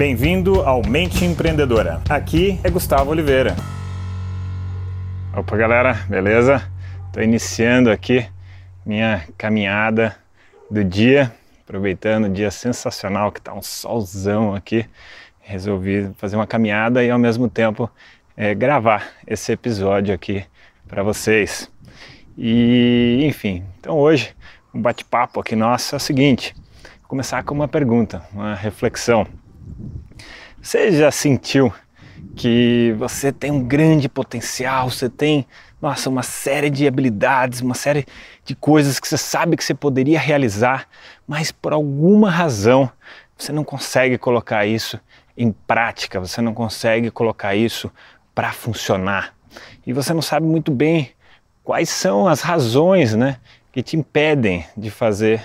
[0.00, 2.00] Bem-vindo ao Mente Empreendedora.
[2.08, 3.54] Aqui é Gustavo Oliveira.
[5.36, 6.66] Opa, galera, beleza?
[7.06, 8.26] Estou iniciando aqui
[8.86, 10.16] minha caminhada
[10.70, 11.30] do dia,
[11.62, 14.86] aproveitando o dia sensacional que está um solzão aqui.
[15.38, 17.90] Resolvi fazer uma caminhada e ao mesmo tempo
[18.34, 20.42] é, gravar esse episódio aqui
[20.88, 21.70] para vocês.
[22.38, 24.34] E enfim, então hoje
[24.72, 26.54] um bate-papo aqui nosso é o seguinte:
[27.00, 29.26] vou começar com uma pergunta, uma reflexão.
[30.60, 31.72] Você já sentiu
[32.36, 35.46] que você tem um grande potencial, você tem,
[35.80, 38.06] nossa, uma série de habilidades, uma série
[38.44, 40.86] de coisas que você sabe que você poderia realizar,
[41.26, 42.90] mas por alguma razão
[43.36, 45.00] você não consegue colocar isso
[45.36, 47.90] em prática, você não consegue colocar isso
[48.34, 49.34] para funcionar.
[49.86, 51.10] E você não sabe muito bem
[51.64, 53.38] quais são as razões, né,
[53.72, 55.42] que te impedem de fazer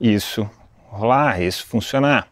[0.00, 0.48] isso
[0.88, 2.28] rolar, isso funcionar.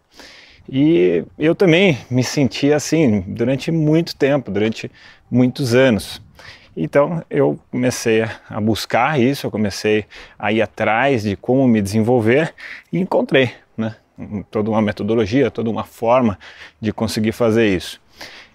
[0.71, 4.91] E eu também me senti assim durante muito tempo, durante
[5.31, 6.21] muitos anos.
[6.77, 10.05] Então eu comecei a buscar isso, eu comecei
[10.39, 12.55] a ir atrás de como me desenvolver
[12.93, 13.97] e encontrei né,
[14.51, 16.39] toda uma metodologia, toda uma forma
[16.81, 18.01] de conseguir fazer isso.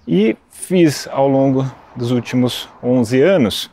[0.08, 3.72] E fiz ao longo dos últimos 11 anos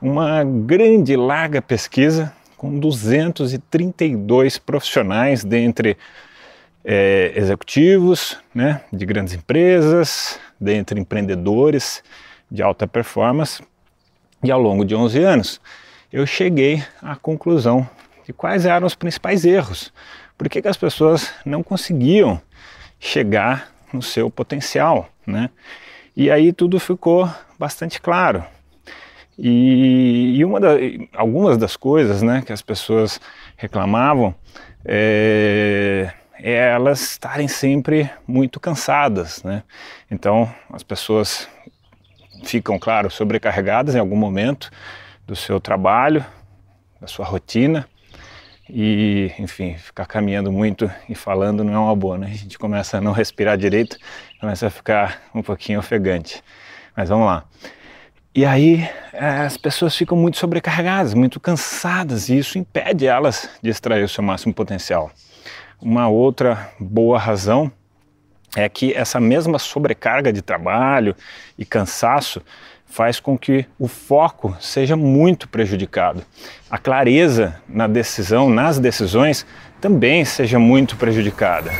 [0.00, 5.96] uma grande, larga pesquisa com 232 profissionais dentre
[6.84, 12.02] é, executivos né, de grandes empresas, dentre empreendedores
[12.50, 13.62] de alta performance.
[14.42, 15.60] E ao longo de 11 anos,
[16.12, 17.88] eu cheguei à conclusão
[18.26, 19.92] de quais eram os principais erros.
[20.36, 22.40] Por que, que as pessoas não conseguiam
[22.98, 25.50] chegar no seu potencial, né?
[26.16, 28.44] E aí tudo ficou bastante claro.
[29.38, 30.70] E, e uma da,
[31.14, 33.20] algumas das coisas né, que as pessoas
[33.56, 34.34] reclamavam
[34.84, 39.62] é, é elas estarem sempre muito cansadas, né?
[40.10, 41.48] Então as pessoas
[42.44, 44.70] ficam, claro, sobrecarregadas em algum momento
[45.26, 46.24] do seu trabalho,
[47.00, 47.86] da sua rotina
[48.68, 52.28] e, enfim, ficar caminhando muito e falando não é uma boa, né?
[52.28, 53.96] A gente começa a não respirar direito,
[54.40, 56.42] começa a ficar um pouquinho ofegante.
[56.96, 57.44] Mas vamos lá.
[58.34, 64.04] E aí as pessoas ficam muito sobrecarregadas, muito cansadas e isso impede elas de extrair
[64.04, 65.10] o seu máximo potencial.
[65.82, 67.72] Uma outra boa razão
[68.54, 71.16] é que essa mesma sobrecarga de trabalho
[71.56, 72.42] e cansaço
[72.84, 76.22] faz com que o foco seja muito prejudicado.
[76.70, 79.46] A clareza na decisão, nas decisões,
[79.80, 81.70] também seja muito prejudicada.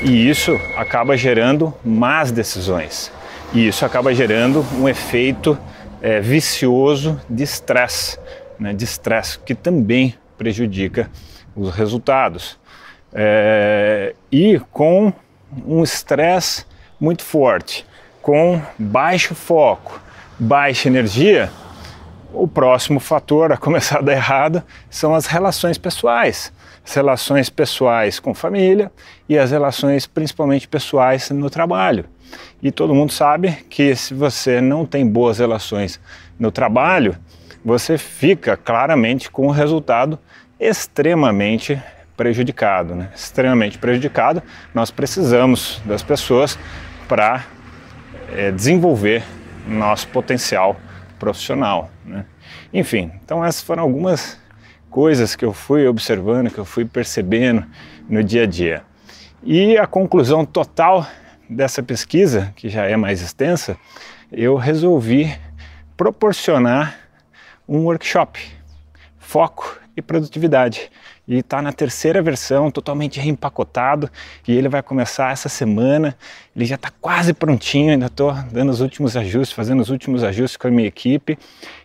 [0.00, 3.12] E isso acaba gerando más decisões.
[3.52, 5.58] E isso acaba gerando um efeito
[6.00, 8.18] é, vicioso de estresse,
[8.58, 11.10] né, de estresse que também prejudica
[11.54, 12.58] os resultados
[13.12, 15.12] é, e com
[15.66, 16.64] um estresse
[17.00, 17.86] muito forte,
[18.20, 20.00] com baixo foco,
[20.38, 21.50] baixa energia,
[22.32, 26.52] o próximo fator a começar a dar errado são as relações pessoais.
[26.84, 28.90] As relações pessoais com família
[29.28, 32.06] e as relações principalmente pessoais no trabalho.
[32.60, 36.00] E todo mundo sabe que se você não tem boas relações
[36.38, 37.16] no trabalho,
[37.64, 40.18] você fica claramente com um resultado
[40.58, 41.80] extremamente
[42.22, 43.10] prejudicado, né?
[43.12, 44.40] extremamente prejudicado.
[44.72, 46.56] Nós precisamos das pessoas
[47.08, 47.44] para
[48.32, 49.24] é, desenvolver
[49.66, 50.76] nosso potencial
[51.18, 51.90] profissional.
[52.06, 52.24] Né?
[52.72, 54.38] Enfim, então essas foram algumas
[54.88, 57.66] coisas que eu fui observando, que eu fui percebendo
[58.08, 58.84] no dia a dia.
[59.42, 61.04] E a conclusão total
[61.50, 63.76] dessa pesquisa, que já é mais extensa,
[64.30, 65.36] eu resolvi
[65.96, 66.96] proporcionar
[67.68, 68.40] um workshop,
[69.18, 70.90] foco e produtividade
[71.26, 74.10] e está na terceira versão, totalmente reempacotado,
[74.46, 76.16] e ele vai começar essa semana.
[76.54, 80.56] Ele já está quase prontinho, ainda estou dando os últimos ajustes, fazendo os últimos ajustes
[80.56, 81.38] com a minha equipe.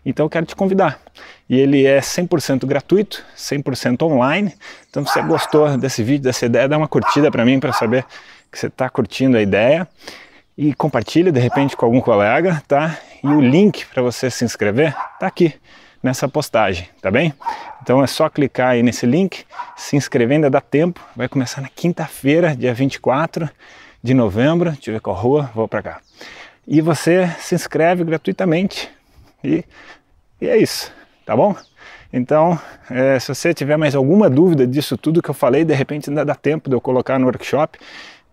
[0.06, 1.00] Então eu quero te convidar.
[1.50, 4.54] E ele é 100% gratuito, 100% online.
[4.90, 8.06] Então se você gostou desse vídeo, dessa ideia, dá uma curtida para mim para saber
[8.52, 9.88] que você está curtindo a ideia
[10.58, 12.98] e compartilha de repente com algum colega, tá?
[13.24, 15.54] E o link para você se inscrever está aqui
[16.02, 17.34] nessa postagem, tá bem?
[17.82, 19.46] Então é só clicar aí nesse link,
[19.76, 21.02] se inscrever, ainda dá tempo.
[21.16, 23.50] Vai começar na quinta-feira, dia 24
[24.04, 24.72] de novembro.
[24.72, 26.02] Deixa eu ver qual rua, vou para cá.
[26.68, 28.90] E você se inscreve gratuitamente.
[29.44, 29.64] E,
[30.42, 30.92] e é isso,
[31.26, 31.56] tá bom?
[32.12, 32.60] Então,
[32.90, 36.26] é, se você tiver mais alguma dúvida disso tudo que eu falei, de repente ainda
[36.26, 37.78] dá tempo de eu colocar no workshop,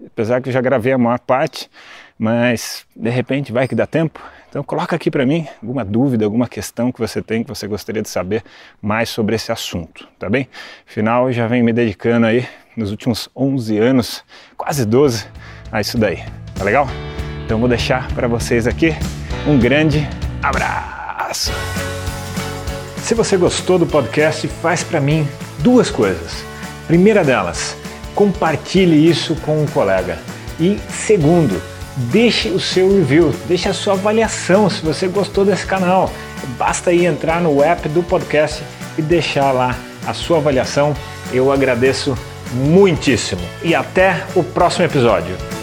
[0.06, 1.70] apesar que eu já gravei a maior parte,
[2.18, 4.20] mas de repente vai que dá tempo.
[4.54, 8.00] Então coloca aqui para mim alguma dúvida, alguma questão que você tem que você gostaria
[8.00, 8.44] de saber
[8.80, 10.48] mais sobre esse assunto, tá bem?
[10.88, 12.46] Afinal, eu já venho me dedicando aí
[12.76, 14.24] nos últimos 11 anos,
[14.56, 15.26] quase 12,
[15.72, 16.22] a isso daí.
[16.54, 16.86] Tá legal?
[17.44, 18.92] Então vou deixar para vocês aqui
[19.44, 20.08] um grande
[20.40, 21.50] abraço.
[22.98, 25.26] Se você gostou do podcast, faz para mim
[25.64, 26.44] duas coisas.
[26.86, 27.76] Primeira delas,
[28.14, 30.16] compartilhe isso com um colega.
[30.60, 31.60] E segundo,
[31.96, 36.10] deixe o seu review, deixe a sua avaliação se você gostou desse canal.
[36.58, 38.62] Basta aí entrar no app do podcast
[38.98, 39.76] e deixar lá
[40.06, 40.94] a sua avaliação.
[41.32, 42.16] Eu agradeço
[42.52, 43.42] muitíssimo.
[43.62, 45.53] E até o próximo episódio.